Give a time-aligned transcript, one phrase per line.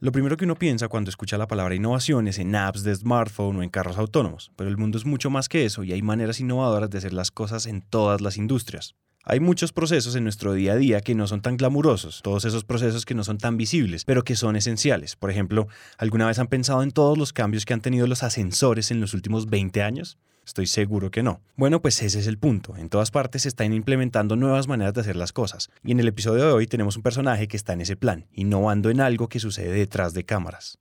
[0.00, 3.56] Lo primero que uno piensa cuando escucha la palabra innovación es en apps de smartphone
[3.56, 6.38] o en carros autónomos, pero el mundo es mucho más que eso y hay maneras
[6.38, 8.94] innovadoras de hacer las cosas en todas las industrias.
[9.24, 12.62] Hay muchos procesos en nuestro día a día que no son tan glamurosos, todos esos
[12.62, 15.16] procesos que no son tan visibles, pero que son esenciales.
[15.16, 15.66] Por ejemplo,
[15.96, 19.14] ¿alguna vez han pensado en todos los cambios que han tenido los ascensores en los
[19.14, 20.16] últimos 20 años?
[20.48, 21.42] Estoy seguro que no.
[21.56, 22.74] Bueno, pues ese es el punto.
[22.74, 25.68] En todas partes se están implementando nuevas maneras de hacer las cosas.
[25.84, 28.88] Y en el episodio de hoy tenemos un personaje que está en ese plan, innovando
[28.88, 30.78] en algo que sucede detrás de cámaras.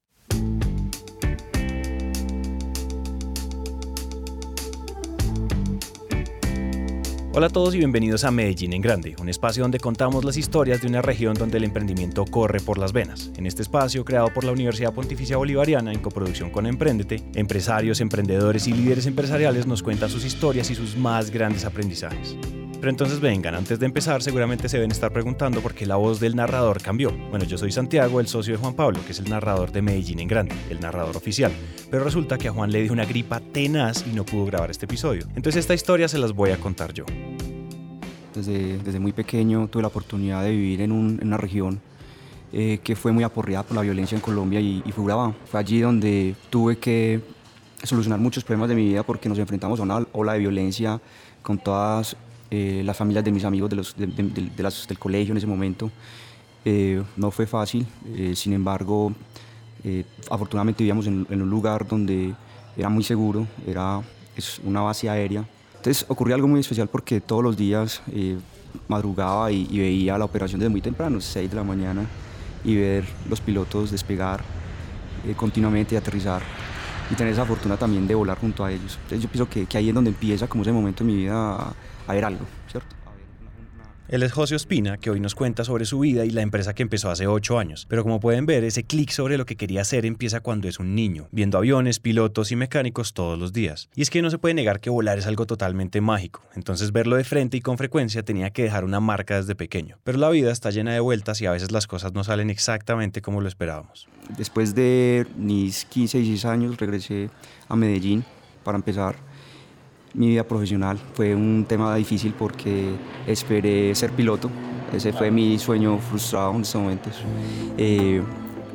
[7.38, 10.82] Hola a todos y bienvenidos a Medellín en Grande, un espacio donde contamos las historias
[10.82, 13.32] de una región donde el emprendimiento corre por las venas.
[13.38, 18.66] En este espacio, creado por la Universidad Pontificia Bolivariana en coproducción con Emprendete, empresarios, emprendedores
[18.66, 22.36] y líderes empresariales nos cuentan sus historias y sus más grandes aprendizajes.
[22.80, 26.20] Pero entonces vengan, antes de empezar seguramente se deben estar preguntando por qué la voz
[26.20, 27.12] del narrador cambió.
[27.32, 30.20] Bueno, yo soy Santiago, el socio de Juan Pablo, que es el narrador de Medellín
[30.20, 31.52] en Grande, el narrador oficial.
[31.90, 34.86] Pero resulta que a Juan le dio una gripa tenaz y no pudo grabar este
[34.86, 35.24] episodio.
[35.36, 37.06] Entonces esta historia se las voy a contar yo.
[38.36, 41.82] Desde, muy pequeño tuve la oportunidad de vivir en, una región
[42.54, 45.34] eh, que fue muy aporreada por la violencia en Colombia y, y fue Urabá.
[45.46, 47.22] Fue allí donde tuve que
[47.82, 51.02] solucionar muchos problemas de mi vida porque nos enfrentamos a una ola de violencia
[51.42, 52.16] con todas
[52.50, 55.92] eh, las familias de mis amigos de los, del colegio en ese momento.
[56.64, 59.14] Eh, no fue fácil, eh, sin embargo,
[60.30, 62.34] afortunadamente vivíamos en, un lugar donde
[62.76, 64.02] era muy seguro, era
[64.36, 65.46] es una base aérea.
[65.78, 68.02] Entonces ocurrió algo muy especial porque todos los días
[68.90, 72.06] madrugaba y, veía la operación desde muy temprano, 6 de la mañana,
[72.66, 74.44] y ver los pilotos despegar
[75.38, 76.42] continuamente y aterrizar
[77.10, 78.98] y tener esa fortuna también de volar junto a ellos.
[79.04, 81.76] Entonces yo pienso que, que ahí es donde empieza como ese momento en mi vida
[82.08, 82.97] a ver algo, ¿cierto?
[84.10, 86.82] Él es José Ospina, que hoy nos cuenta sobre su vida y la empresa que
[86.82, 87.86] empezó hace ocho años.
[87.90, 90.96] Pero como pueden ver, ese clic sobre lo que quería hacer empieza cuando es un
[90.96, 93.90] niño, viendo aviones, pilotos y mecánicos todos los días.
[93.96, 97.18] Y es que no se puede negar que volar es algo totalmente mágico, entonces verlo
[97.18, 99.98] de frente y con frecuencia tenía que dejar una marca desde pequeño.
[100.06, 103.22] Pero la vida está llena de vueltas y a veces las cosas no salen exactamente
[103.22, 104.08] como lo esperábamos.
[104.38, 107.30] Después de mis 15 y 16 años regresé
[107.68, 108.24] a Medellín
[108.64, 109.18] para empezar
[110.18, 110.98] mi vida profesional.
[111.14, 112.96] Fue un tema difícil porque
[113.26, 114.50] esperé ser piloto.
[114.92, 117.14] Ese fue mi sueño frustrado en estos momentos.
[117.78, 118.22] Eh,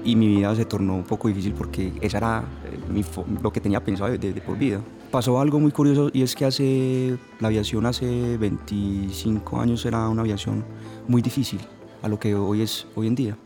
[0.04, 3.04] y mi vida se tornó un poco difícil porque esa era eh,
[3.42, 4.80] lo que tenía pensado de, por vida.
[5.10, 10.22] Pasó algo muy curioso y es que hace la aviación hace 25 años era una
[10.22, 10.64] aviación
[11.06, 11.60] muy difícil
[12.02, 13.36] a lo que hoy es hoy en día.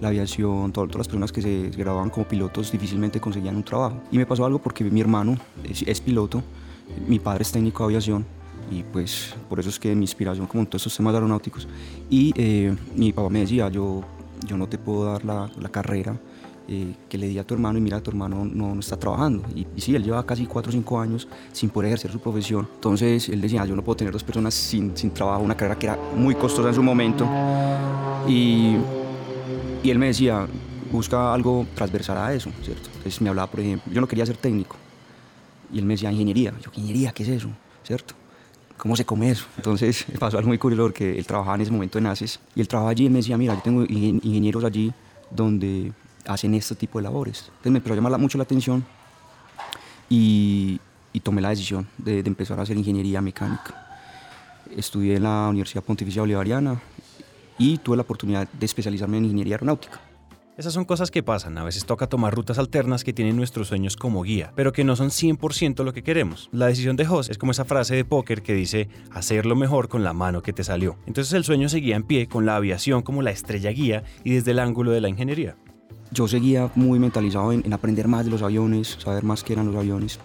[0.00, 4.00] La aviación, todas, las personas que se graduaban como pilotos difícilmente conseguían un trabajo.
[4.10, 6.42] Y me pasó algo porque mi hermano es piloto
[7.06, 8.24] mi padre es técnico de aviación
[8.70, 11.66] y pues por eso es que mi inspiración como en todos estos temas aeronáuticos.
[12.08, 14.02] Y eh, mi papá me decía, yo,
[14.46, 16.16] yo no te puedo dar la, la carrera
[16.68, 19.42] eh, que le di a tu hermano y mira, tu hermano no, no está trabajando.
[19.56, 22.68] Y, y, sí, él lleva casi 4 o 5 años sin poder ejercer su profesión.
[22.74, 25.86] Entonces él decía, yo no puedo tener dos personas sin, sin trabajo, una carrera que
[25.86, 27.28] era muy costosa en su momento.
[28.28, 28.76] Y,
[29.82, 30.46] y él me decía,
[30.92, 32.88] busca algo transversal a eso, ¿cierto?
[32.88, 34.76] Entonces me hablaba, por ejemplo, yo no quería ser técnico,
[35.72, 36.52] y él me decía, ingeniería.
[36.62, 37.12] Yo, ¿ingeniería?
[37.12, 37.48] ¿Qué es eso?
[37.84, 38.14] ¿Cierto?
[38.76, 39.44] ¿Cómo se come eso?
[39.56, 42.68] Entonces pasó algo muy curioso porque él trabajaba en ese momento en ACES y él
[42.68, 44.92] trabajaba allí y me decía, mira, yo tengo ingenieros allí
[45.30, 45.92] donde
[46.26, 47.44] hacen este tipo de labores.
[47.48, 48.84] Entonces me empezó a llamar mucho la atención
[50.08, 50.80] y,
[51.12, 53.86] y tomé la decisión de, de, empezar a hacer ingeniería mecánica.
[54.74, 56.80] Estudié en la Universidad Pontificia Bolivariana
[57.58, 60.00] y tuve la oportunidad de especializarme en ingeniería aeronáutica.
[60.60, 63.96] Esas son cosas que pasan, a veces toca tomar rutas alternas que tienen nuestros sueños
[63.96, 66.50] como guía, pero que no son 100% lo que queremos.
[66.52, 70.04] La decisión de Hoss es como esa frase de póker que dice hacerlo mejor con
[70.04, 70.98] la mano que te salió.
[71.06, 74.50] Entonces el sueño seguía en pie con la aviación como la estrella guía y desde
[74.50, 75.56] el ángulo de la ingeniería.
[76.10, 79.76] Yo seguía muy mentalizado en, aprender más de los aviones, saber más qué eran los
[79.76, 80.18] aviones.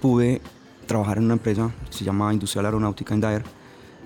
[0.00, 0.40] Pude
[0.86, 3.42] trabajar en una empresa, se llama Industrial Aeronáutica en Daer,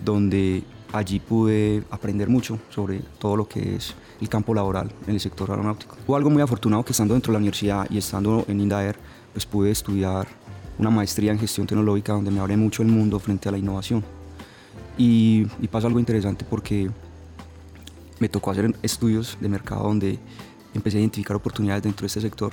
[0.03, 0.62] donde
[0.93, 5.50] allí pude aprender mucho sobre todo lo que es el campo laboral en el sector
[5.50, 5.96] aeronáutico.
[6.06, 8.96] Fue algo muy afortunado que estando dentro de la universidad y estando en INDAER,
[9.32, 10.26] pues pude estudiar
[10.79, 14.02] una maestría en gestión tecnológica donde me abre mucho el mundo frente a la innovación.
[14.96, 16.90] Y, y pasa algo interesante porque
[18.19, 20.19] me tocó hacer estudios de mercado donde
[20.75, 22.52] empecé a identificar oportunidades dentro de este sector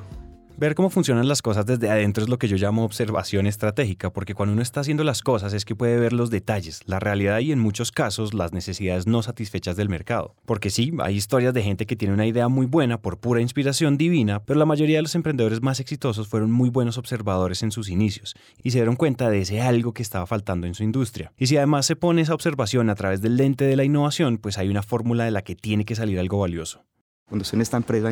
[0.58, 4.34] Ver cómo funcionan las cosas desde adentro es lo que yo llamo observación estratégica, porque
[4.34, 7.52] cuando uno está haciendo las cosas es que puede ver los detalles, la realidad y
[7.52, 10.34] en muchos casos las necesidades no satisfechas del mercado.
[10.46, 13.98] Porque sí, hay historias de gente que tiene una idea muy buena por pura inspiración
[13.98, 17.90] divina, pero la mayoría de los emprendedores más exitosos fueron muy buenos observadores en sus
[17.90, 21.34] inicios y se dieron cuenta de ese algo que estaba faltando en su industria.
[21.38, 24.58] Y si además se pone esa observación a través del lente de la innovación, pues
[24.58, 26.86] hay una fórmula de la que tiene que salir algo valioso.
[27.28, 28.08] Cuando estoy en esta empresa,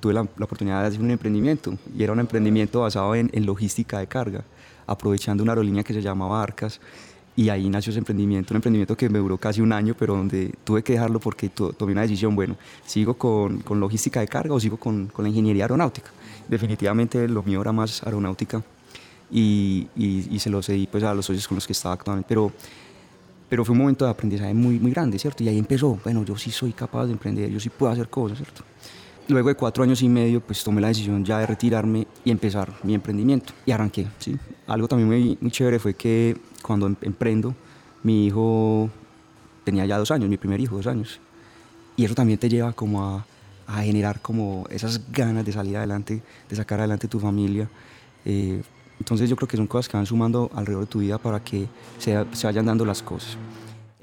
[0.00, 4.06] tuve la, oportunidad de hacer un emprendimiento y era un emprendimiento basado en, logística de
[4.06, 4.44] carga,
[4.86, 6.80] aprovechando una aerolínea que se llamaba Arcas
[7.36, 10.54] y ahí nació ese emprendimiento, un emprendimiento que me duró casi un año, pero donde
[10.64, 12.56] tuve que dejarlo porque tomé una decisión, bueno,
[12.86, 16.10] ¿sigo con, con logística de carga o sigo con, con, la ingeniería aeronáutica?
[16.48, 18.62] Definitivamente lo mío era más aeronáutica
[19.30, 22.52] y, y, se lo cedí pues a los socios con los que estaba actualmente, pero,
[23.50, 25.42] pero fue un momento de aprendizaje muy, muy grande, ¿cierto?
[25.42, 28.38] Y ahí empezó, bueno, yo sí soy capaz de emprender, yo sí puedo hacer cosas,
[28.38, 28.62] ¿cierto?
[29.26, 32.72] Luego de cuatro años y medio, pues tomé la decisión ya de retirarme y empezar
[32.84, 33.52] mi emprendimiento.
[33.66, 34.36] Y arranqué, ¿sí?
[34.68, 37.52] Algo también muy, muy chévere fue que cuando em, emprendo,
[38.04, 38.88] mi hijo
[39.64, 41.18] tenía ya dos años, mi primer hijo, dos años.
[41.96, 43.26] Y eso también te lleva como a,
[43.66, 47.68] a generar como esas ganas de salir adelante, de sacar adelante tu familia.
[48.24, 48.62] Eh,
[49.00, 51.66] entonces yo creo que son cosas que van sumando alrededor de tu vida para que
[51.98, 53.36] se, se vayan dando las cosas.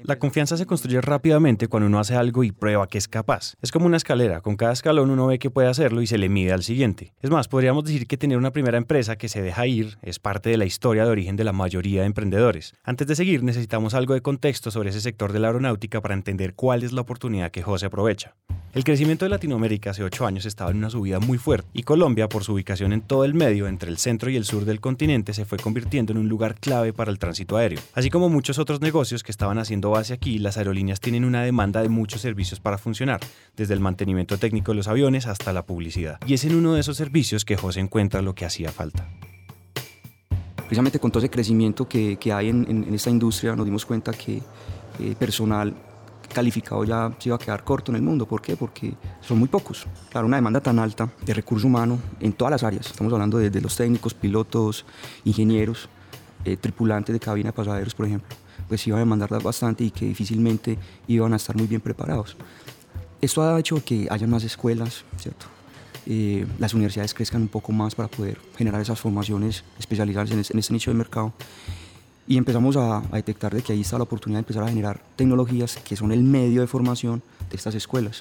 [0.04, 3.54] La confianza se construye rápidamente cuando uno hace algo y prueba que es capaz.
[3.60, 6.28] Es como una escalera, con cada escalón uno ve que puede hacerlo y se le
[6.28, 7.12] mide al siguiente.
[7.20, 10.50] Es más, podríamos decir que tener una primera empresa que se deja ir es parte
[10.50, 12.74] de la historia de origen de la mayoría de emprendedores.
[12.84, 16.54] Antes de seguir, necesitamos algo de contexto sobre ese sector de la aeronáutica para entender
[16.54, 18.36] cuál es la oportunidad que José aprovecha.
[18.74, 22.28] El crecimiento de Latinoamérica hace ocho años estaba en una subida muy fuerte y Colombia,
[22.28, 25.32] por su ubicación en todo el medio entre el centro y el sur del continente,
[25.32, 27.80] se fue convirtiendo en un lugar clave para el tránsito aéreo.
[27.94, 31.82] Así como muchos otros negocios que estaban haciendo base aquí, las aerolíneas tienen una demanda
[31.82, 33.20] de muchos servicios para funcionar,
[33.56, 36.18] desde el mantenimiento técnico de los aviones hasta la publicidad.
[36.26, 39.08] Y es en uno de esos servicios que José encuentra lo que hacía falta
[40.68, 44.42] precisamente con todo ese crecimiento que, hay en, esta industria, nos dimos cuenta que
[44.98, 45.74] eh, personal
[46.32, 48.26] calificado ya se iba a quedar corto en el mundo.
[48.26, 48.54] ¿Por qué?
[48.54, 48.92] Porque
[49.22, 49.86] son muy pocos.
[50.10, 52.86] Claro, una demanda tan alta de recurso humano en todas las áreas.
[52.86, 54.84] Estamos hablando de, los técnicos, pilotos,
[55.24, 55.88] ingenieros,
[56.44, 58.36] eh, tripulantes de cabina de pasajeros, por ejemplo.
[58.68, 62.36] Pues iba a demandar bastante y que difícilmente iban a estar muy bien preparados.
[63.20, 65.46] Esto ha hecho que haya más escuelas, ¿cierto?
[66.06, 70.58] Eh, las universidades crezcan un poco más para poder generar esas formaciones especializadas en, en
[70.58, 71.32] este nicho de mercado
[72.28, 75.78] y empezamos a, detectar de que ahí está la oportunidad de empezar a generar tecnologías
[75.78, 78.20] que son el medio de formación de estas escuelas.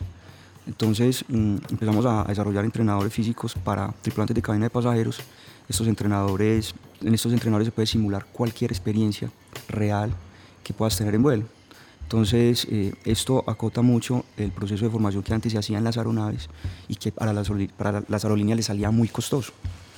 [0.66, 5.20] Entonces mm, empezamos a, desarrollar entrenadores físicos para tripulantes de cabina de pasajeros.
[5.68, 9.30] Estos entrenadores, en estos entrenadores se puede simular cualquier experiencia
[9.68, 10.14] real
[10.68, 11.46] que puedas tener en vuelo.
[12.04, 15.98] Entonces, eh, esto acota mucho el proceso de formación que antes se hacía en las
[15.98, 16.50] aeronaves
[16.90, 19.54] y que para las, para las aerolíneas les salía muy costoso.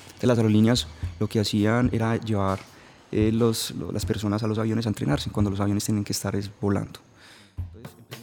[0.05, 0.87] Entonces, las aerolíneas
[1.19, 2.59] lo que hacían era llevar
[3.11, 6.37] eh, los, las personas a los aviones a entrenarse cuando los aviones tienen que estar
[6.61, 6.99] volando.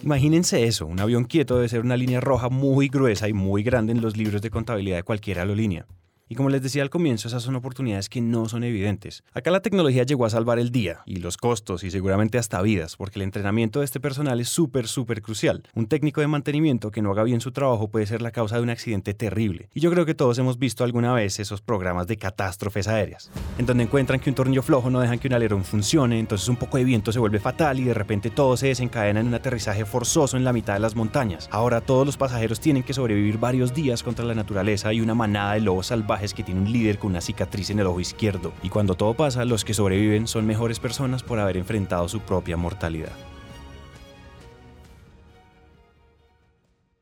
[0.02, 3.92] Imagínense eso, un avión quieto debe ser una línea roja muy gruesa y muy grande
[3.92, 5.86] en los libros de contabilidad de cualquier aerolínea.
[6.28, 9.22] Y como les decía al comienzo, esas son oportunidades que no son evidentes.
[9.32, 12.96] Acá la tecnología llegó a salvar el día, y los costos, y seguramente hasta vidas,
[12.96, 15.62] porque el entrenamiento de este personal es súper, súper crucial.
[15.76, 18.62] Un técnico de mantenimiento que no haga bien su trabajo puede ser la causa de
[18.62, 19.68] un accidente terrible.
[19.72, 23.66] Y yo creo que todos hemos visto alguna vez esos programas de catástrofes aéreas, en
[23.66, 26.76] donde encuentran que un tornillo flojo no dejan que un alerón funcione, entonces un poco
[26.76, 30.36] de viento se vuelve fatal y de repente todo se desencadena en un aterrizaje forzoso
[30.36, 31.48] en la mitad de las montañas.
[31.52, 35.54] Ahora todos los pasajeros tienen que sobrevivir varios días contra la naturaleza y una manada
[35.54, 38.52] de lobos salvajes que tiene un líder con una cicatriz en el ojo izquierdo.
[38.62, 42.56] Y cuando todo pasa, los que sobreviven son mejores personas por haber enfrentado su propia
[42.56, 43.12] mortalidad.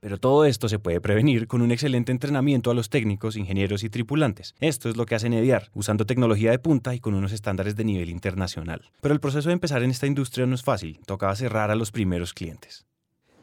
[0.01, 3.89] Pero todo esto se puede prevenir con un excelente entrenamiento a los técnicos, ingenieros y
[3.89, 4.55] tripulantes.
[4.61, 7.85] Esto es lo que hace Nediar, usando tecnología de punta y con unos estándares de
[7.85, 8.83] nivel internacional.
[9.01, 11.91] Pero el proceso de empezar en esta industria no es fácil, tocaba cerrar a los
[11.91, 12.85] primeros clientes.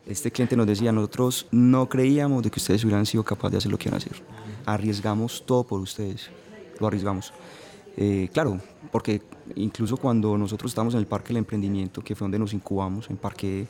[0.06, 3.72] Este cliente nos decía, nosotros no creíamos de que ustedes hubieran sido capaces de hacer
[3.72, 4.22] lo que iban a hacer
[4.66, 6.30] arriesgamos todo por ustedes,
[6.80, 7.34] lo arriesgamos.
[7.98, 8.60] Eh, claro,
[8.92, 9.22] porque
[9.56, 13.18] incluso cuando nosotros estábamos en el Parque del Emprendimiento, que fue donde nos incubamos, en
[13.18, 13.68] Parque,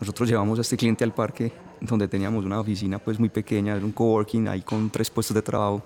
[0.00, 3.84] nosotros llevamos a este cliente al parque donde teníamos una oficina pues muy pequeña, era
[3.84, 5.82] un coworking ahí con tres puestos de trabajo.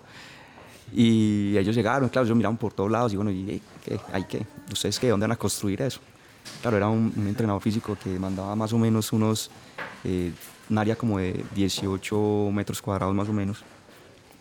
[0.92, 3.98] Y ellos llegaron, claro, ellos miraban por todos lados y bueno, ¿y qué?
[4.12, 4.46] ¿Hay qué?
[4.72, 5.08] ¿Ustedes qué?
[5.08, 6.00] ¿Dónde van a construir eso?
[6.60, 9.50] Claro, era un, entrenador físico que mandaba más o menos unos,
[10.04, 10.32] eh,
[10.68, 13.64] un área como de 18 metros cuadrados más o menos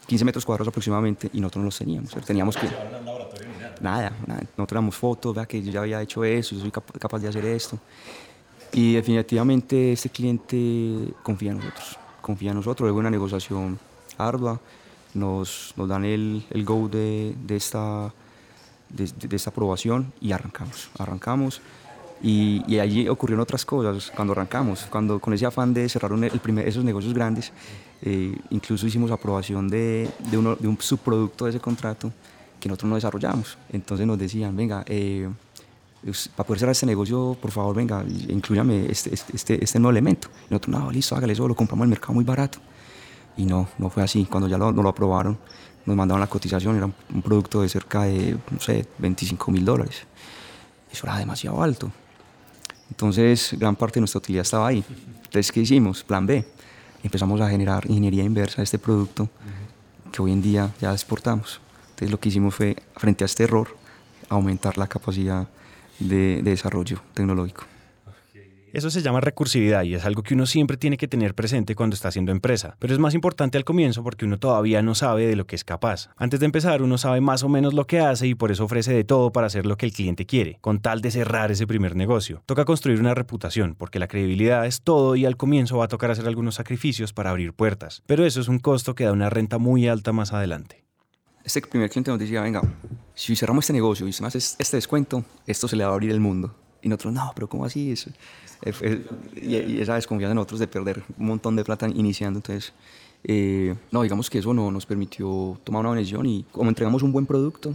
[0.06, 2.12] 15 metros cuadrados aproximadamente y nosotros no los teníamos.
[2.26, 2.68] Teníamos que...
[3.82, 7.20] Nada, nada, nosotros damos fotos, vea que yo ya había hecho eso, yo soy capaz
[7.20, 7.78] de hacer esto.
[8.72, 13.78] Y definitivamente este cliente confía en nosotros, confía en nosotros, luego una negociación
[14.18, 14.60] ardua,
[15.14, 18.14] nos, nos dan el, el go de, de esta,
[18.90, 21.62] de, de, esta aprobación y arrancamos, arrancamos.
[22.24, 26.40] Y, y, allí ocurrieron otras cosas cuando arrancamos, cuando con ese afán de cerrar el
[26.40, 27.52] primer, esos negocios grandes,
[28.02, 32.14] eh, incluso hicimos aprobación de, de, uno, de, un subproducto de ese contrato
[32.62, 33.58] que nosotros no desarrollamos.
[33.74, 35.30] Entonces nos decían, venga, eh,
[36.36, 40.30] para poder cerrar este negocio, por favor, venga, incluyame este, este, este, este nuevo elemento.
[40.50, 42.60] Y nosotros, no, listo, hágale eso, lo compramos en el mercado muy barato.
[43.36, 44.26] Y no, no fue así.
[44.26, 45.38] Cuando ya lo, lo aprobaron,
[45.86, 50.04] nos mandaron la cotización, era un producto de cerca de, no sé, 25 mil dólares.
[50.92, 51.92] Eso era demasiado alto.
[52.90, 54.84] Entonces, gran parte de nuestra utilidad estaba ahí.
[55.24, 56.04] Entonces, ¿qué hicimos?
[56.04, 56.46] Plan B.
[57.04, 59.30] Empezamos a generar ingeniería inversa de este producto
[60.12, 61.60] que hoy en día ya exportamos.
[61.90, 63.76] Entonces, lo que hicimos fue, frente a este error,
[64.30, 65.48] aumentar la capacidad
[66.00, 67.66] de, de desarrollo tecnológico.
[68.74, 71.94] Eso se llama recursividad y es algo que uno siempre tiene que tener presente cuando
[71.94, 72.76] está haciendo empresa.
[72.80, 75.64] Pero es más importante al comienzo porque uno todavía no sabe de lo que es
[75.64, 76.10] capaz.
[76.18, 78.92] Antes de empezar, uno sabe más o menos lo que hace y por eso ofrece
[78.92, 81.96] de todo para hacer lo que el cliente quiere, con tal de cerrar ese primer
[81.96, 82.42] negocio.
[82.48, 86.10] Toca construir una reputación porque la credibilidad es todo y al comienzo va a tocar
[86.10, 88.02] hacer algunos sacrificios para abrir puertas.
[88.08, 90.84] Pero eso es un costo que da una renta muy alta más adelante.
[91.44, 92.64] Este primer cliente nos decía, venga,
[93.14, 95.94] si cerramos este negocio y se me hace este descuento, esto se le va a
[95.94, 96.56] abrir el mundo.
[96.84, 97.92] Y nosotros, no, pero ¿cómo así?
[97.92, 98.12] Eso?
[99.42, 102.40] y, esa desconfianza en nosotros de perder un montón de plata iniciando.
[102.40, 102.74] Entonces,
[103.24, 107.12] eh, no, digamos que eso no, nos permitió tomar una decisión y como entregamos un
[107.12, 107.74] buen producto,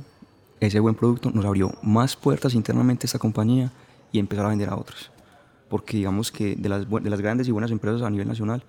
[0.61, 3.73] ese buen producto nos abrió más puertas internamente a esta compañía
[4.13, 5.11] y empezar a vender a otros.
[5.71, 8.63] Porque digamos que de las, de las grandes y buenas empresas a nivel nacional,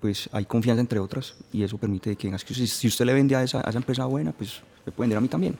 [0.00, 3.60] pues hay confianza entre otras y eso permite que, si, usted le vende a esa,
[3.60, 5.58] a esa, empresa buena, pues me puede vender a mí también.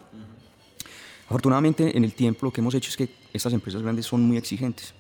[1.26, 4.37] Afortunadamente en el tiempo lo que hemos hecho es que estas empresas grandes son muy
[4.37, 4.95] exigentes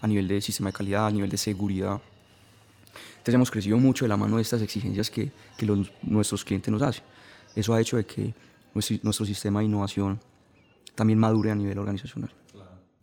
[0.00, 2.00] a nivel de sistema de calidad, a nivel de seguridad.
[3.10, 5.30] Entonces hemos crecido mucho de la mano de estas exigencias que,
[6.02, 7.04] nuestros clientes nos hacen.
[7.54, 8.34] Eso ha hecho de que
[8.74, 10.20] nuestro, nuestro sistema de innovación
[10.94, 12.30] también madure a nivel organizacional.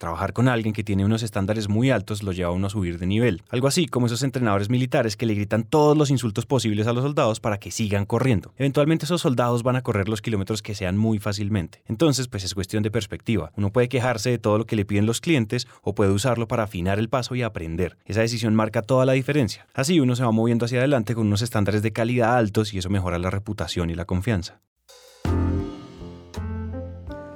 [0.01, 2.98] Trabajar con alguien que tiene unos estándares muy altos lo lleva a uno a subir
[2.98, 3.43] de nivel.
[3.50, 7.03] Algo así como esos entrenadores militares que le gritan todos los insultos posibles a los
[7.03, 8.51] soldados para que sigan corriendo.
[8.58, 11.84] Eventualmente esos soldados van a correr los kilómetros que sean muy fácilmente.
[11.86, 13.51] Entonces, pues es cuestión de perspectiva.
[13.55, 16.63] Uno puede quejarse de todo lo que le piden los clientes o puede usarlo para
[16.63, 18.00] afinar el paso y aprender.
[18.03, 19.67] Esa decisión marca toda la diferencia.
[19.75, 22.89] Así uno se va moviendo hacia adelante con unos estándares de calidad altos y eso
[22.89, 24.62] mejora la reputación y la confianza.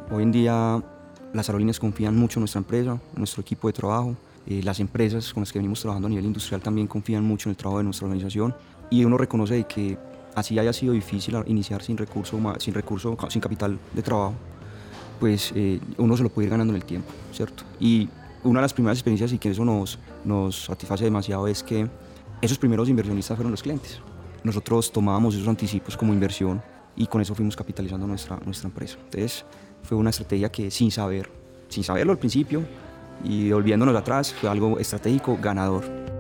[0.10, 0.84] Hoy en día
[1.36, 4.16] las aerolíneas confían mucho en nuestra empresa, en nuestro equipo de trabajo.
[4.48, 7.52] Eh, las empresas con las que venimos trabajando a nivel industrial también confían mucho en
[7.52, 8.56] el trabajo de nuestra organización.
[8.90, 9.98] Y uno reconoce que
[10.34, 14.34] así haya sido difícil iniciar sin recurso, sin, recurso, sin capital de trabajo,
[15.20, 17.64] pues eh, uno se lo puede ir ganando en el tiempo, ¿cierto?
[17.80, 18.10] Y
[18.44, 21.90] una de las primeras experiencias y que eso nos, nos satisface demasiado es que
[22.42, 24.00] esos primeros inversionistas fueron los clientes.
[24.44, 26.62] Nosotros tomábamos esos anticipos como inversión
[26.96, 28.98] y con eso fuimos capitalizando nuestra, nuestra empresa.
[29.06, 29.46] Entonces,
[29.86, 31.30] fue una estrategia que sin saber,
[31.70, 32.64] sin saberlo al principio
[33.24, 36.15] y volviéndonos atrás, fue algo estratégico ganador.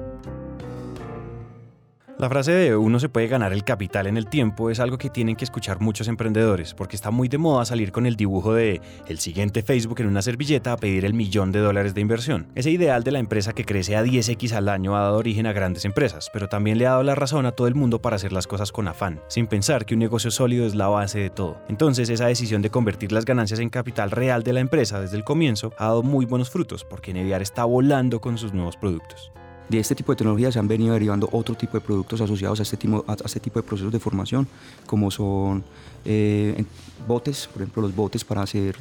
[2.26, 5.12] La frase de uno se puede ganar el capital en el tiempo es algo que
[5.12, 8.82] tienen que escuchar muchos emprendedores, porque está muy de moda salir con el dibujo de
[9.08, 12.48] el siguiente Facebook en una servilleta a pedir el millón de dólares de inversión.
[12.56, 15.54] Ese ideal de la empresa que crece a 10x al año ha dado origen a
[15.54, 18.34] grandes empresas, pero también le ha dado la razón a todo el mundo para hacer
[18.34, 21.62] las cosas con afán, sin pensar que un negocio sólido es la base de todo.
[21.70, 25.24] Entonces esa decisión de convertir las ganancias en capital real de la empresa desde el
[25.24, 29.32] comienzo ha dado muy buenos frutos, porque Neviar está volando con sus nuevos productos.
[29.70, 32.64] De este tipo de tecnologías se han venido derivando otro tipo de productos asociados a
[32.64, 34.48] este tipo, este de procesos de formación,
[34.86, 35.64] como son
[36.06, 36.64] eh,
[37.08, 38.76] botes, por ejemplo, los botes para hacer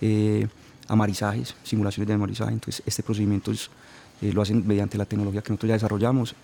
[0.00, 0.46] eh,
[0.88, 2.52] amarizajes, simulaciones de amarizaje.
[2.52, 6.34] Entonces, este procedimiento eh, lo hacen mediante la tecnología que nosotros ya desarrollamos,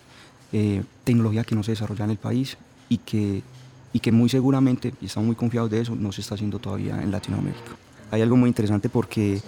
[1.03, 2.55] tecnología que no se desarrolla en el país
[2.87, 3.41] y que,
[3.91, 7.01] y que muy seguramente, y estamos muy confiados de eso, no se está haciendo todavía
[7.01, 7.71] en Latinoamérica.
[8.11, 9.41] Hay algo muy interesante porque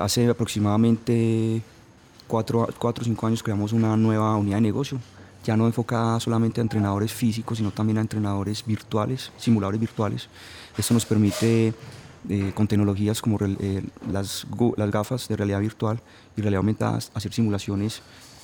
[0.00, 1.62] hace aproximadamente
[2.28, 5.00] cuatro o cinco años creamos una nueva unidad de negocio,
[5.44, 10.28] ya no enfocada solamente a entrenadores físicos, sino también a entrenadores virtuales, simuladores virtuales.
[10.76, 11.72] Esto nos permite,
[12.28, 13.82] eh, con tecnologías como eh,
[14.12, 16.00] las, las gafas de realidad virtual
[16.36, 18.02] y realidad aumentada, hacer simulaciones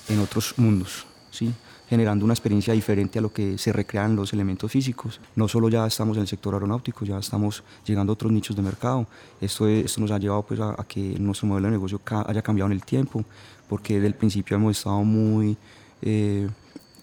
[0.09, 1.05] en otros mundos.
[1.31, 1.53] ¿sí?
[1.87, 5.19] generando una experiencia diferente a lo que se recrean los elementos físicos.
[5.35, 8.61] No solo ya estamos en el sector aeronáutico, ya estamos llegando a otros nichos de
[8.61, 9.07] mercado.
[9.39, 12.77] Esto, esto nos ha llevado pues, a, que nuestro modelo de negocio haya cambiado en
[12.77, 13.23] el tiempo,
[13.67, 15.57] porque desde el principio hemos estado muy,
[16.01, 16.47] eh,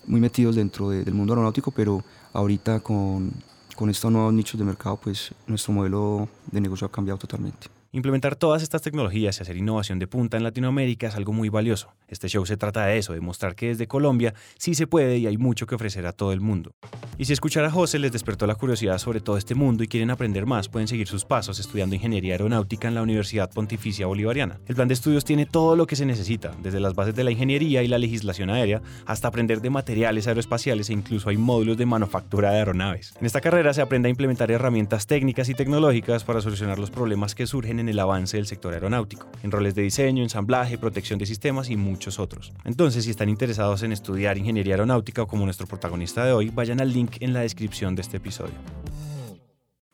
[0.06, 3.32] muy metidos dentro del mundo aeronáutico, pero ahorita con,
[3.76, 7.81] con estos nuevos nichos de mercado, pues nuestro modelo de negocio ha cambiado totalmente.
[7.94, 11.92] Implementar todas estas tecnologías y hacer innovación de punta en Latinoamérica es algo muy valioso.
[12.08, 15.26] Este show se trata de eso, de mostrar que desde Colombia sí se puede y
[15.26, 16.74] hay mucho que ofrecer a todo el mundo.
[17.18, 20.10] Y si escuchar a José les despertó la curiosidad sobre todo este mundo y quieren
[20.10, 24.58] aprender más, pueden seguir sus pasos estudiando ingeniería aeronáutica en la Universidad Pontificia Bolivariana.
[24.66, 27.30] El plan de estudios tiene todo lo que se necesita, desde las bases de la
[27.30, 31.84] ingeniería y la legislación aérea hasta aprender de materiales aeroespaciales e incluso hay módulos de
[31.84, 33.12] manufactura de aeronaves.
[33.20, 37.34] En esta carrera se aprende a implementar herramientas técnicas y tecnológicas para solucionar los problemas
[37.34, 41.26] que surgen en el avance del sector aeronáutico, en roles de diseño, ensamblaje, protección de
[41.26, 42.52] sistemas y muchos otros.
[42.64, 46.92] Entonces, si están interesados en estudiar ingeniería aeronáutica como nuestro protagonista de hoy, vayan al
[46.92, 48.54] link en la descripción de este episodio.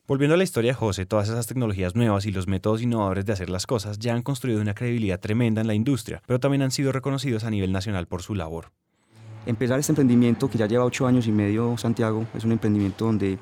[0.08, 3.50] Volviendo a la historia José, todas esas tecnologías nuevas y los métodos innovadores de hacer
[3.50, 6.92] las cosas ya han construido una credibilidad tremenda en la industria, pero también han sido
[6.92, 8.72] reconocidos a nivel nacional por su labor.
[9.44, 13.38] Empezar este emprendimiento, que ya lleva ocho años y medio, Santiago, es un emprendimiento donde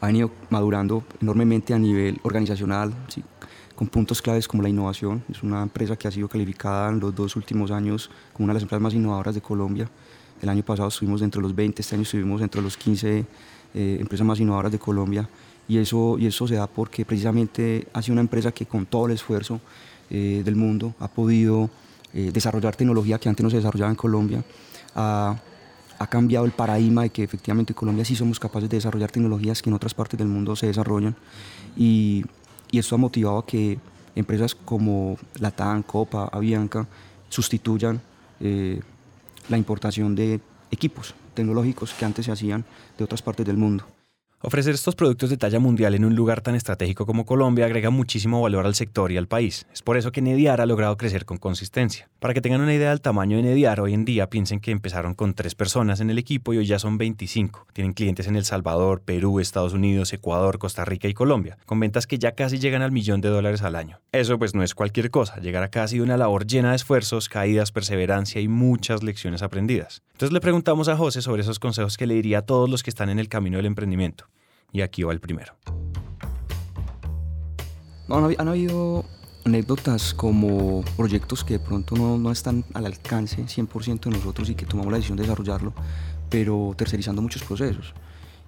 [0.00, 2.92] ha venido madurando enormemente a nivel organizacional,
[3.74, 5.24] con puntos claves como la innovación.
[5.28, 8.58] Es una empresa que ha sido calificada en los dos últimos años como una de
[8.58, 9.88] las empresas más innovadoras de Colombia
[10.44, 13.24] el año pasado estuvimos dentro de los 20, este año estuvimos entre los 15
[13.74, 15.28] eh, empresas más innovadoras de Colombia
[15.66, 19.06] y eso, y eso se da porque precisamente ha sido una empresa que con todo
[19.06, 19.60] el esfuerzo
[20.10, 21.70] eh, del mundo ha podido
[22.12, 24.44] eh, desarrollar tecnología que antes no se desarrollaba en Colombia,
[25.98, 29.62] ha, cambiado el paradigma de que efectivamente en Colombia sí somos capaces de desarrollar tecnologías
[29.62, 31.16] que en otras partes del mundo se desarrollan
[31.76, 32.24] y,
[32.72, 33.78] esto ha motivado a que
[34.16, 36.88] empresas como Latam, Copa, Avianca
[37.28, 38.00] sustituyan
[38.40, 40.40] la importación de
[40.72, 42.64] equipos tecnológicos que antes se hacían
[42.98, 43.84] de otras partes del mundo.
[44.46, 48.42] Ofrecer estos productos de talla mundial en un lugar tan estratégico como Colombia agrega muchísimo
[48.42, 49.66] valor al sector y al país.
[49.72, 52.10] Es por eso que Nediar ha logrado crecer con consistencia.
[52.18, 55.14] Para que tengan una idea del tamaño de Nediar, hoy en día piensen que empezaron
[55.14, 57.68] con tres personas en el equipo y hoy ya son 25.
[57.72, 62.06] Tienen clientes en El Salvador, Perú, Estados Unidos, Ecuador, Costa Rica y Colombia, con ventas
[62.06, 64.02] que ya casi llegan al millón de dólares al año.
[64.12, 67.30] Eso pues no es cualquier cosa, llegar acá ha sido una labor llena de esfuerzos,
[67.30, 70.02] caídas, perseverancia y muchas lecciones aprendidas.
[70.12, 72.90] Entonces le preguntamos a José sobre esos consejos que le diría a todos los que
[72.90, 74.26] están en el camino del emprendimiento.
[74.74, 75.54] Y aquí va el primero.
[78.08, 79.04] han habido
[79.44, 84.56] anécdotas como proyectos que de pronto no, no están al alcance 100% de nosotros y
[84.56, 85.72] que tomamos la decisión de desarrollarlo,
[86.28, 87.94] pero tercerizando muchos procesos.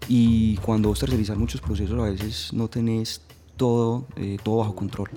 [0.09, 3.23] Y cuando vos tercerizas muchos procesos a veces no tenés
[3.56, 5.11] todo, eh, todo bajo control.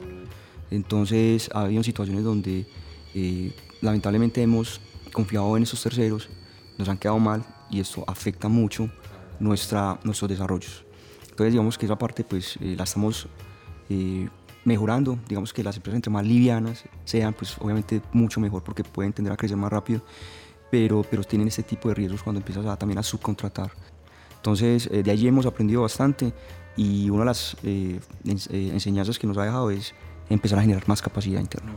[0.70, 2.68] Entonces ha habido situaciones donde
[3.16, 3.52] eh,
[3.82, 4.80] lamentablemente hemos
[5.12, 6.30] confiado en esos terceros,
[6.78, 8.92] nos han quedado mal y esto afecta mucho
[9.40, 10.86] nuestra, nuestros desarrollos.
[11.40, 13.30] Entonces digamos que esa parte pues eh, la estamos
[13.90, 14.28] eh,
[14.66, 19.14] mejorando, digamos que las empresas entre más livianas sean pues obviamente mucho mejor porque pueden
[19.14, 20.02] tender a crecer más rápido,
[20.70, 23.72] pero, pero tienen este tipo de riesgos cuando empiezas a, también a subcontratar.
[24.36, 26.34] Entonces eh, de allí hemos aprendido bastante
[26.76, 29.96] y una de las enseñanzas que nos ha dejado es
[30.30, 31.72] empezar a generar más capacidad interna.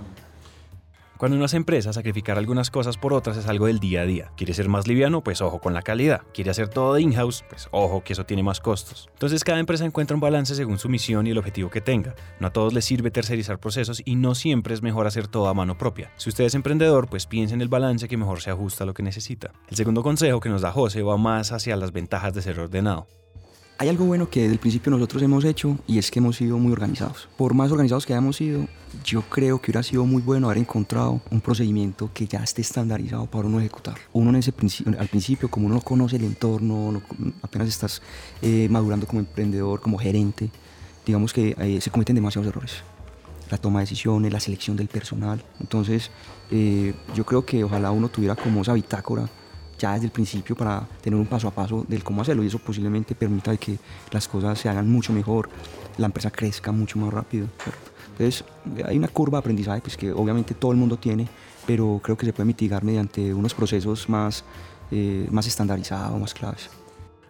[1.23, 4.33] Cuando uno hace empresa, sacrificar algunas cosas por otras es algo del día a día.
[4.37, 5.23] ¿Quiere ser más liviano?
[5.23, 6.23] Pues ojo con la calidad.
[6.35, 7.45] ¿Quiere hacer todo de in-house?
[7.49, 9.09] Pues ojo que eso tiene más costos.
[9.13, 12.17] Entonces cada empresa encuentra un balance según su misión y el objetivo que tenga.
[12.41, 15.55] No a todos les sirve tercerizar procesos y no siempre es mejor hacer todo a
[15.55, 16.11] mano propia.
[16.17, 18.95] Si usted es emprendedor, pues piense en el balance que mejor se ajusta a lo
[18.95, 19.53] que necesita.
[19.69, 23.07] El segundo consejo que nos da José va más hacia las ventajas de ser ordenado.
[23.83, 26.57] Hay algo bueno que desde el principio nosotros hemos hecho y es que hemos sido
[26.57, 27.29] muy organizados.
[27.37, 28.69] Por más organizados que hayamos sido,
[29.05, 33.27] yo creo que hubiera sido muy bueno haber encontrado un procedimiento que ya esté estandarizado
[33.27, 33.97] para uno ejecutar.
[34.13, 37.03] Uno en ese principio, al principio, como uno no conoce el entorno,
[37.43, 38.01] apenas estás
[38.41, 40.49] eh, madurando como emprendedor, como gerente,
[41.05, 42.85] digamos que eh, se cometen demasiados errores.
[43.51, 45.43] La toma de decisiones, la selección del personal.
[45.59, 46.13] Entonces,
[46.53, 49.29] eh, yo creo que ojalá uno tuviera como esa bitácora
[49.83, 52.59] ya desde el principio para tener un paso a paso del cómo hacerlo y eso
[52.59, 53.79] posiblemente permita que
[54.13, 55.51] las cosas se hagan mucho mejor,
[55.99, 57.49] la empresa crezca mucho más rápido.
[58.13, 58.45] Entonces
[58.85, 61.29] hay una curva de aprendizaje pues, que obviamente todo el mundo tiene,
[61.67, 64.45] pero creo que se puede mitigar mediante unos procesos más,
[64.93, 66.71] eh, más estandarizados, más claves.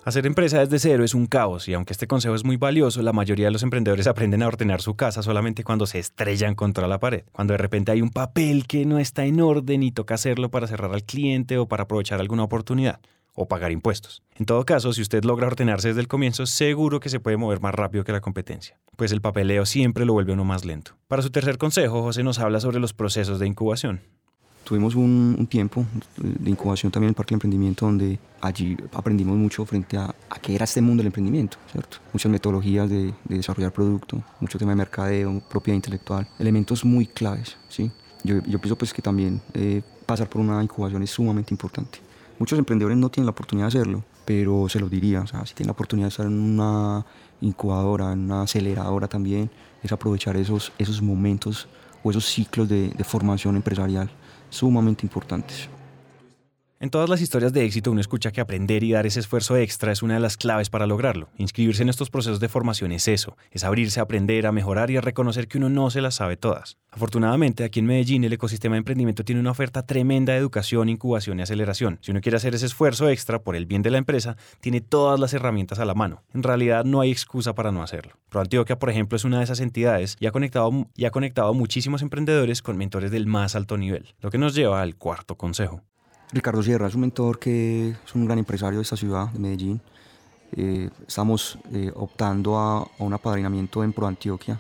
[0.05, 3.13] Hacer empresa desde cero es un caos y aunque este consejo es muy valioso, la
[3.13, 6.99] mayoría de los emprendedores aprenden a ordenar su casa solamente cuando se estrellan contra la
[6.99, 10.51] pared, cuando de repente hay un papel que no está en orden y toca hacerlo
[10.51, 12.99] para cerrar al cliente o para aprovechar alguna oportunidad
[13.35, 14.25] o pagar impuestos.
[14.35, 17.61] En todo caso, si usted logra ordenarse desde el comienzo, seguro que se puede mover
[17.61, 20.97] más rápido que la competencia, pues el papeleo siempre lo vuelve uno más lento.
[21.07, 24.01] Para su tercer consejo, José nos habla sobre los procesos de incubación.
[24.65, 25.85] Tuvimos un, tiempo
[26.17, 30.55] de incubación también en el Parque del Emprendimiento donde allí aprendimos mucho frente a, qué
[30.55, 31.99] era este mundo del emprendimiento, ¿cierto?
[32.13, 37.91] Muchas metodologías de, desarrollar producto, mucho tema de mercadeo, propiedad intelectual, elementos muy claves, ¿sí?
[38.25, 41.99] Yo, pienso pues que también eh, pasar por una incubación es sumamente importante.
[42.39, 45.55] Muchos emprendedores no tienen la oportunidad de hacerlo, pero se lo diría, o sea, si
[45.55, 47.05] tienen la oportunidad de estar en una
[47.41, 49.51] incubadora, en una aceleradora también,
[49.83, 51.69] es aprovechar esos, esos momentos
[52.05, 54.11] o esos ciclos de, de formación empresarial
[54.53, 55.69] sumamente importantes.
[56.83, 59.93] En todas las historias de éxito uno escucha que aprender y dar ese esfuerzo extra
[59.93, 61.29] es una de las claves para lograrlo.
[61.39, 64.97] Inscribirse en estos procesos de formación es eso, es abrirse a aprender, a mejorar y
[64.97, 66.79] a reconocer que uno no se las sabe todas.
[66.91, 71.39] Afortunadamente, aquí en Medellín el ecosistema de emprendimiento tiene una oferta tremenda de educación, incubación
[71.39, 71.99] y aceleración.
[72.01, 75.21] Si uno quiere hacer ese esfuerzo extra por el bien de la empresa, tiene todas
[75.21, 76.25] las herramientas a la mano.
[76.35, 78.15] En realidad no hay excusa para no hacerlo.
[78.29, 81.53] ProAntioquia, por ejemplo, es una de esas entidades y ha conectado, y ha conectado a
[81.53, 85.85] muchísimos emprendedores con mentores del más alto nivel, lo que nos lleva al cuarto consejo.
[86.33, 89.81] Ricardo Sierra es un mentor que es un gran empresario de esta ciudad, de Medellín.
[90.57, 94.59] Eh, estamos eh, optando a, un apadrinamiento en Pro Antioquia.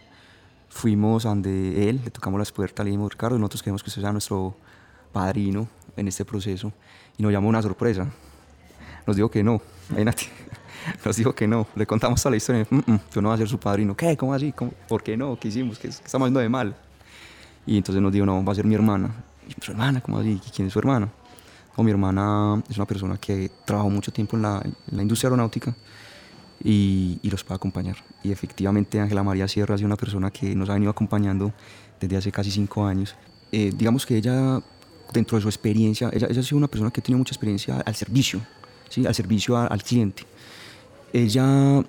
[0.69, 4.13] Fuimos donde él, le tocamos las puertas, le dijimos, Ricardo, nosotros queremos que usted sea
[4.13, 4.55] nuestro
[5.13, 6.73] padrino en este proceso.
[7.17, 8.07] Y nos llamó una sorpresa.
[9.07, 10.25] Nos dijo que no, imagínate.
[11.05, 11.69] Nos dijo que no.
[11.77, 12.67] Le contamos toda la historia.
[12.69, 13.97] Mm, mm, yo no voy a ser su padrino.
[13.97, 14.17] ¿Qué?
[14.17, 14.53] ¿Cómo así?
[14.89, 15.39] ¿Por qué no?
[15.39, 15.79] ¿Qué hicimos?
[15.79, 16.75] ¿Qué, estamos haciendo de mal?
[17.65, 19.15] Y entonces nos dijo, no, va a ser mi hermana.
[19.61, 20.01] ¿Su hermana?
[20.01, 20.41] ¿Cómo así?
[20.53, 21.09] ¿Quién es su hermana?
[21.79, 25.75] Mi hermana es una persona que trabajó mucho tiempo en la, industria aeronáutica
[26.63, 27.97] y, los puede acompañar.
[28.23, 31.53] Y efectivamente Ángela María Sierra es una persona que nos ha venido acompañando
[32.01, 33.15] desde hace casi cinco años.
[33.51, 34.61] Eh, digamos que ella,
[35.13, 37.95] dentro de su experiencia, ella, ella, ha sido una persona que tiene mucha experiencia al
[37.95, 38.41] servicio,
[38.89, 39.07] ¿sí?
[39.07, 40.25] al servicio al cliente.
[41.13, 41.83] Ella,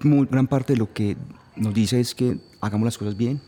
[0.00, 1.16] muy, gran parte de lo que
[1.54, 3.40] nos dice es que hagamos las cosas bien,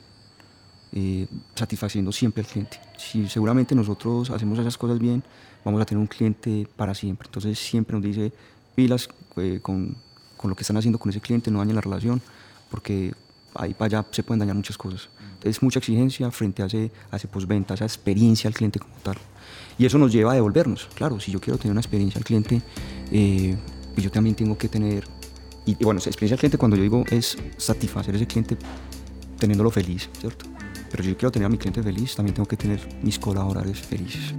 [0.93, 2.81] eh, satisfaciendo siempre al cliente.
[2.97, 5.23] Si seguramente nosotros hacemos esas cosas bien,
[5.65, 7.27] vamos a tener un cliente para siempre.
[7.29, 8.33] Entonces siempre nos dice
[8.75, 9.97] pilas eh, con,
[10.37, 12.23] con, lo que están haciendo con ese cliente, no dañen la relación,
[12.71, 13.13] porque
[13.55, 15.09] ahí para allá se pueden dañar muchas cosas.
[15.35, 19.17] Entonces mucha exigencia frente a ese, a postventa, esa experiencia al cliente como tal.
[19.79, 20.89] Y eso nos lleva a devolvernos.
[20.95, 22.61] Claro, si yo quiero tener una experiencia al cliente,
[23.13, 23.57] eh,
[23.95, 25.05] pues yo también tengo que tener,
[25.65, 28.57] y bueno, experiencia al cliente cuando yo digo es satisfacer a ese cliente
[29.39, 30.48] teniéndolo feliz, ¿cierto?
[30.91, 34.35] Pero yo quiero tener a mi cliente feliz, también tengo que tener mis colaboradores felices.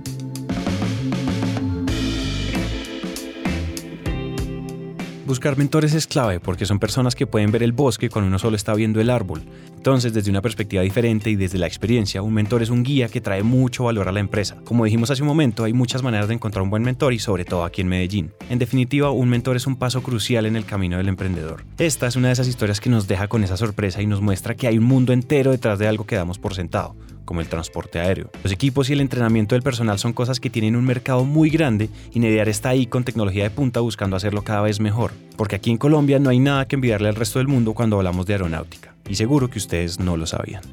[5.29, 8.55] Buscar mentores es clave porque son personas que pueden ver el bosque cuando uno solo
[8.55, 9.43] está viendo el árbol.
[9.75, 13.21] Entonces, desde una perspectiva diferente y desde la experiencia, un mentor es un guía que
[13.21, 14.57] trae mucho valor a la empresa.
[14.65, 17.45] Como dijimos hace un momento, hay muchas maneras de encontrar un buen mentor y sobre
[17.45, 18.31] todo aquí en Medellín.
[18.49, 21.63] En definitiva, un mentor es un paso crucial en el camino del emprendedor.
[21.77, 24.55] Esta es una de esas historias que nos deja con esa sorpresa y nos muestra
[24.55, 26.95] que hay un mundo entero detrás de algo que damos por sentado
[27.29, 28.31] como el transporte aéreo.
[28.43, 31.87] Los equipos y el entrenamiento del personal son cosas que tienen un mercado muy grande
[32.11, 35.11] y Nedear está ahí con tecnología de punta buscando hacerlo cada vez mejor.
[35.37, 38.25] Porque aquí en Colombia no hay nada que enviarle al resto del mundo cuando hablamos
[38.25, 38.95] de aeronáutica.
[39.07, 40.63] Y seguro que ustedes no lo sabían.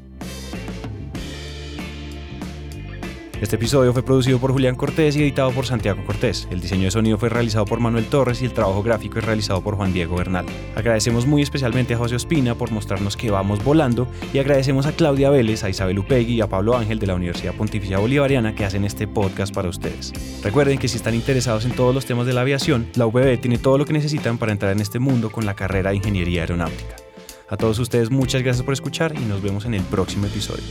[3.39, 6.47] Este episodio fue producido por Julián Cortés y editado por Santiago Cortés.
[6.49, 9.61] El diseño de sonido fue realizado por Manuel Torres y el trabajo gráfico es realizado
[9.61, 10.47] por Juan Diego Bernal.
[10.75, 15.29] Agradecemos muy especialmente a José Ospina por mostrarnos que vamos volando y agradecemos a Claudia
[15.29, 18.83] Vélez, a Isabel Upegui y a Pablo Ángel de la Universidad Pontificia Bolivariana que hacen
[18.83, 20.13] este podcast para ustedes.
[20.43, 23.59] Recuerden que si están interesados en todos los temas de la aviación, la UPB tiene
[23.59, 26.95] todo lo que necesitan para entrar en este mundo con la carrera de Ingeniería Aeronáutica.
[27.49, 30.63] A todos ustedes muchas gracias por escuchar y nos vemos en el próximo episodio.